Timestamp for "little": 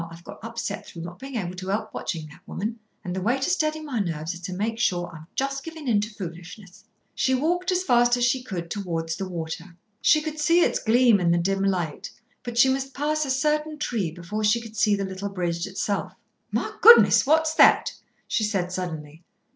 15.05-15.29